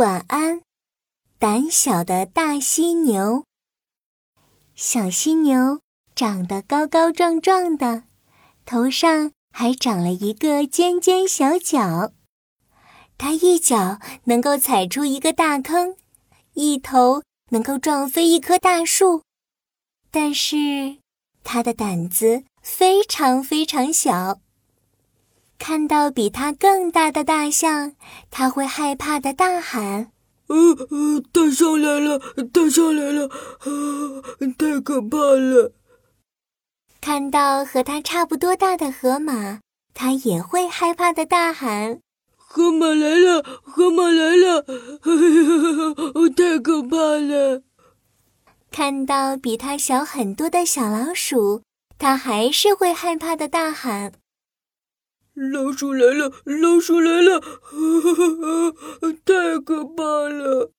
[0.00, 0.62] 晚安，
[1.38, 3.44] 胆小的大犀牛。
[4.74, 5.82] 小犀牛
[6.14, 8.04] 长得高高壮壮的，
[8.64, 12.12] 头上还长了一个尖尖小角。
[13.18, 15.94] 它一脚能够踩出一个大坑，
[16.54, 19.24] 一头能够撞飞一棵大树。
[20.10, 20.96] 但是
[21.44, 24.40] 它的胆子非常非常小。
[25.60, 27.92] 看到比它更大的大象，
[28.30, 30.10] 它会害怕的大喊
[30.48, 30.56] ：“呃
[30.88, 32.18] 呃，大象来了，
[32.50, 33.68] 大象来了，啊，
[34.58, 35.72] 太可怕了！”
[37.00, 39.60] 看到和它差不多大的河马，
[39.92, 42.00] 它也会害怕的大喊
[42.34, 47.62] ：“河马来了，河马来了，哎呀，太可怕了！”
[48.72, 51.62] 看到比它小很多的小老鼠，
[51.98, 54.12] 它还是会害怕的大喊。
[55.40, 56.30] 老鼠来了！
[56.44, 57.40] 老鼠来了！
[59.24, 60.70] 太可怕了！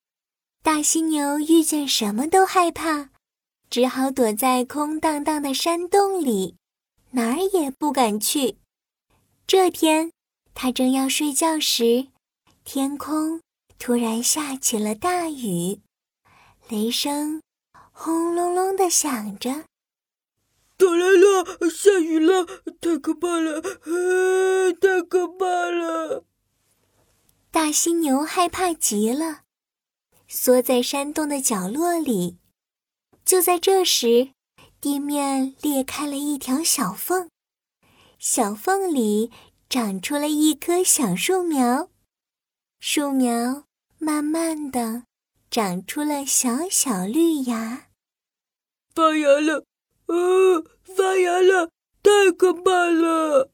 [0.62, 3.10] 大犀牛遇见什么都害怕，
[3.72, 6.58] 只好躲在空荡荡的山洞里，
[7.12, 8.58] 哪儿也不敢去。
[9.48, 10.12] 这天，
[10.54, 12.10] 它正要睡觉时，
[12.64, 13.42] 天空
[13.80, 15.80] 突然下起了大雨，
[16.70, 17.42] 雷声
[17.92, 19.66] 轰隆隆的响着。
[20.82, 22.44] 打来了，下雨了，
[22.82, 23.62] 太可怕了！
[23.62, 26.26] 太可怕了！
[27.52, 29.42] 大犀牛害怕极了，
[30.28, 32.40] 缩在山洞的角落里。
[33.24, 34.32] 就在这时，
[34.82, 37.30] 地面裂开了一条小缝，
[38.18, 39.30] 小缝里
[39.70, 41.92] 长出了一棵小树苗，
[42.80, 43.66] 树苗
[44.00, 45.04] 慢慢的
[45.52, 47.90] 长出了小小绿芽，
[48.96, 49.64] 发芽了。
[50.12, 50.64] 啊！
[50.84, 51.70] 发芽了，
[52.04, 53.50] 太可怕了！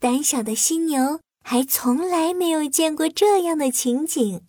[0.00, 4.44] 胆小的犀牛还从来没有见过这样的情景，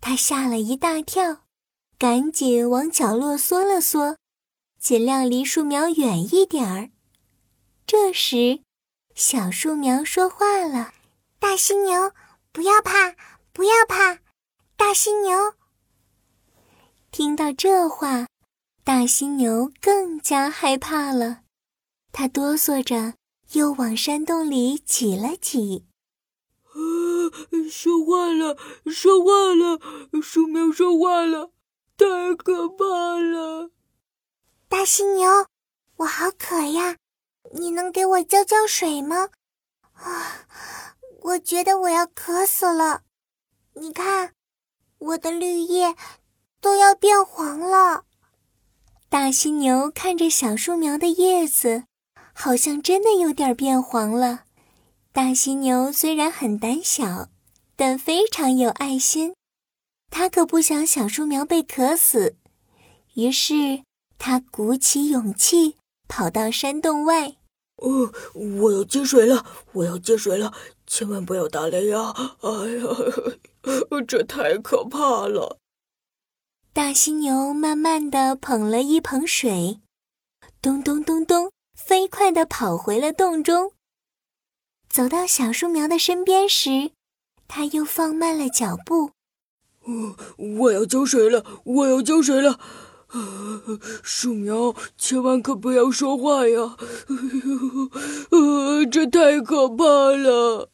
[0.00, 1.44] 它吓了一大跳，
[1.98, 4.16] 赶紧往角落缩了缩，
[4.80, 6.90] 尽量离树苗远一点儿。
[7.84, 8.60] 这时，
[9.14, 10.92] 小树苗说话了
[11.40, 12.12] ：“大犀牛，
[12.52, 13.16] 不要怕，
[13.52, 14.20] 不要怕！
[14.76, 15.54] 大犀牛。”
[17.10, 18.26] 听到这话。
[18.88, 21.42] 大犀牛更加害怕了，
[22.10, 23.12] 它哆嗦着
[23.52, 25.84] 又往山洞里挤了挤。
[26.64, 26.72] 啊，
[27.70, 28.56] 说话了，
[28.86, 29.78] 说话了，
[30.22, 31.52] 树苗说话了，
[31.98, 33.72] 太可怕了！
[34.70, 35.28] 大犀牛，
[35.96, 36.96] 我好渴呀，
[37.52, 39.28] 你能给我浇浇水吗？
[39.92, 40.46] 啊，
[41.24, 43.02] 我觉得我要渴死了。
[43.74, 44.32] 你看，
[44.96, 45.94] 我的绿叶
[46.62, 48.06] 都要变黄了。
[49.10, 51.84] 大犀牛看着小树苗的叶子，
[52.34, 54.44] 好像真的有点变黄了。
[55.12, 57.28] 大犀牛虽然很胆小，
[57.74, 59.34] 但非常有爱心，
[60.10, 62.36] 它可不想小树苗被渴死。
[63.14, 63.82] 于是，
[64.18, 65.76] 它鼓起勇气
[66.06, 67.36] 跑到山洞外。
[67.76, 68.12] 哦，
[68.60, 69.46] 我要接水了！
[69.72, 70.52] 我要接水了！
[70.86, 72.12] 千万不要打雷呀！
[72.40, 72.84] 哎呀，
[74.06, 75.58] 这太可怕了！
[76.78, 79.80] 大犀牛慢慢的捧了一捧水，
[80.62, 83.72] 咚咚咚咚，飞快的跑回了洞中。
[84.88, 86.92] 走到小树苗的身边时，
[87.48, 89.10] 他又放慢了脚步。
[89.86, 90.14] 哦，
[90.60, 92.60] 我要浇水了，我要浇水了！
[94.04, 96.76] 树苗，千万可不要说话呀！
[98.30, 100.70] 呃，这太可怕了！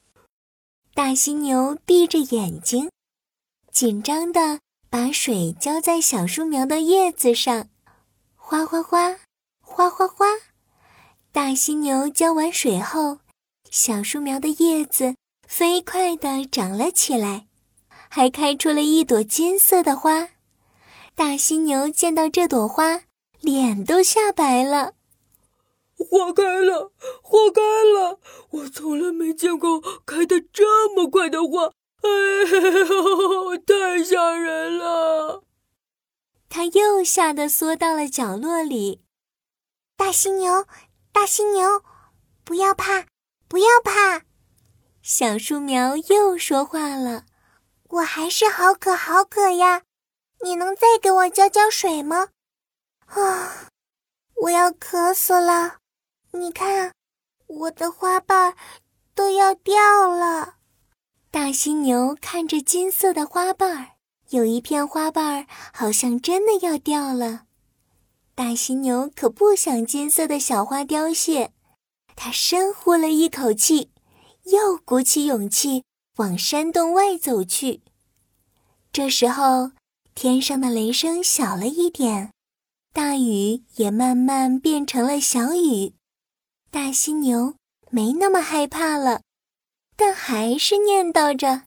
[0.93, 2.91] 大犀牛闭着眼睛，
[3.73, 4.61] 紧张的。
[4.95, 7.69] 把水浇在小树苗的叶子上，
[8.37, 9.17] 哗哗哗，
[9.61, 10.25] 哗哗哗。
[11.33, 13.19] 大犀牛浇完水后，
[13.69, 15.17] 小树苗的叶子
[15.49, 17.49] 飞快地长了起来，
[18.09, 20.29] 还开出了一朵金色的花。
[21.17, 23.01] 大犀牛见到这朵花，
[23.41, 24.93] 脸都吓白了。
[25.97, 28.21] 花开了，花开了！
[28.51, 31.73] 我从来没见过开得这么快的花。
[32.05, 32.11] 哎
[32.51, 35.43] 呦，太吓人了！
[36.49, 39.03] 他又吓得缩到了角落里。
[39.97, 40.67] 大犀牛，
[41.13, 41.83] 大犀牛，
[42.45, 43.07] 不要怕，
[43.49, 44.23] 不要怕！
[45.03, 47.25] 小树苗又说话了
[47.91, 49.83] ：“我还是好渴，好渴呀！
[50.43, 52.29] 你能再给我浇浇水吗？
[53.07, 53.69] 啊，
[54.43, 55.79] 我要渴死了！
[56.33, 56.93] 你看，
[57.47, 58.55] 我的花瓣
[59.15, 60.57] 都要掉了。”
[61.35, 63.97] 大犀牛看着金色的花瓣儿，
[64.29, 67.47] 有一片花瓣儿好像真的要掉了。
[68.37, 71.51] 大犀牛可不想金色的小花凋谢，
[72.15, 73.91] 它深呼了一口气，
[74.45, 75.83] 又鼓起勇气
[76.19, 77.81] 往山洞外走去。
[78.93, 79.73] 这时候，
[80.15, 82.31] 天上的雷声小了一点，
[82.93, 85.95] 大雨也慢慢变成了小雨。
[86.71, 87.57] 大犀牛
[87.91, 89.23] 没那么害怕了，
[89.97, 91.63] 但还是念叨着：“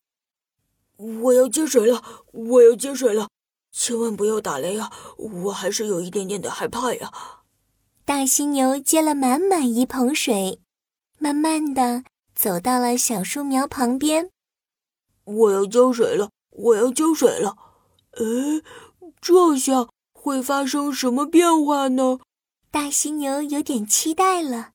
[1.22, 2.04] 我要接水了，
[2.34, 3.30] 我要接水了，
[3.72, 4.92] 千万不要打雷啊！
[5.18, 7.12] 我还是有一点点的害怕呀。”
[8.04, 10.60] 大犀牛接了满满一盆水，
[11.18, 12.04] 慢慢的
[12.34, 14.30] 走到了小树苗旁边。
[15.26, 17.56] 我要浇水了，我要浇水了。
[18.14, 18.64] 哎，
[19.20, 22.20] 这下会发生什么变化呢？
[22.72, 24.72] 大犀牛有点期待了。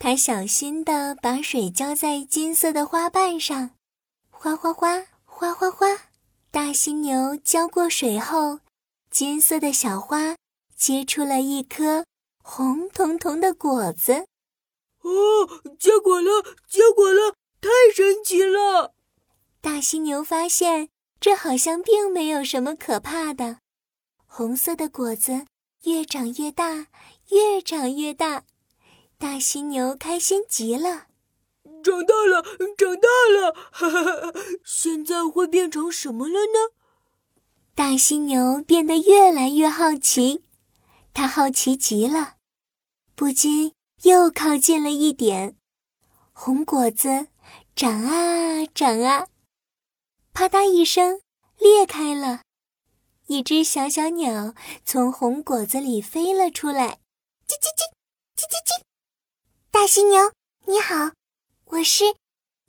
[0.00, 3.70] 它小心的把水浇在金色的花瓣上，
[4.30, 5.86] 哗哗哗，哗哗哗。
[6.50, 8.60] 大犀牛浇过水后，
[9.10, 10.36] 金色的小花
[10.76, 12.04] 结出了一颗。
[12.42, 14.26] 红彤彤的果子，
[15.02, 15.10] 哦，
[15.78, 18.94] 结果了，结果了，太神奇了！
[19.60, 20.88] 大犀牛发现
[21.20, 23.58] 这好像并没有什么可怕的。
[24.26, 25.44] 红色的果子
[25.82, 26.86] 越长越大，
[27.28, 28.44] 越长越大，
[29.18, 31.08] 大犀牛开心极了。
[31.82, 32.42] 长大了，
[32.76, 34.40] 长大了，哈哈哈！
[34.64, 36.74] 现在会变成什么了呢？
[37.74, 40.44] 大犀牛变得越来越好奇，
[41.12, 42.36] 它好奇极了。
[43.16, 45.56] 不禁又靠近了一点，
[46.32, 47.26] 红果子
[47.74, 49.26] 长啊长啊，
[50.32, 51.20] 啪嗒一声
[51.58, 52.42] 裂开了，
[53.26, 54.54] 一只小小鸟
[54.84, 57.00] 从红果子里飞了出来，
[57.48, 57.82] 叽叽叽，
[58.36, 58.87] 叽叽叽。
[59.80, 60.32] 大犀牛
[60.66, 61.12] 你好，
[61.66, 62.16] 我是，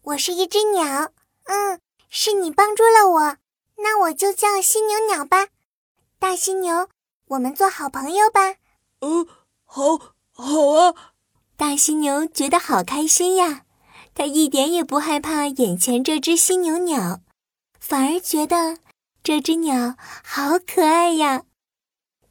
[0.03, 1.11] 我是一只鸟，
[1.45, 3.37] 嗯，是你帮助了我，
[3.77, 5.47] 那我就叫犀牛鸟吧。
[6.19, 6.87] 大犀牛，
[7.29, 8.57] 我们做好朋友吧。
[8.99, 9.27] 嗯，
[9.65, 9.97] 好。
[10.33, 11.13] 好啊，
[11.57, 13.65] 大犀牛觉得好开心呀！
[14.13, 17.21] 它一点也不害怕眼前这只犀牛鸟，
[17.79, 18.77] 反而觉得
[19.23, 21.41] 这只鸟好可爱呀。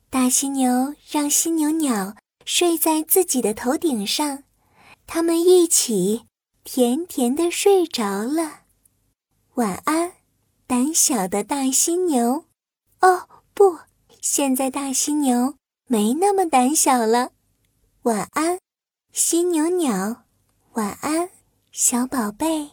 [0.08, 2.14] 大犀牛让犀牛鸟
[2.44, 4.44] 睡在自己的头顶上，
[5.10, 6.26] 他们一起
[6.64, 8.60] 甜甜的睡着了。
[9.54, 10.12] 晚安，
[10.66, 12.44] 胆小的大犀牛。
[13.00, 13.78] 哦，不，
[14.20, 15.54] 现在大犀牛
[15.86, 17.32] 没那么胆小了。
[18.02, 18.58] 晚安，
[19.10, 20.24] 犀牛鸟。
[20.74, 21.30] 晚安，
[21.72, 22.72] 小宝贝。